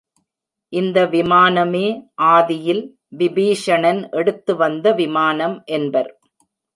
இந்த 0.73 1.05
விமானமே 1.05 1.83
ஆதியில் 2.29 2.81
விபீஷணன் 3.17 4.01
எடுத்து 4.11 4.55
வந்த 4.55 4.91
விமானம் 4.91 5.55
என்பர். 5.65 6.09